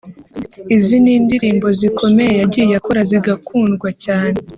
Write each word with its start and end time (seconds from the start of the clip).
Izindi 0.75 1.09
ni 1.11 1.17
indirimbo 1.19 1.67
zikomeye 1.79 2.33
yagiye 2.41 2.73
akora 2.79 3.01
zigakundwa 3.09 3.89
cyane 4.03 4.37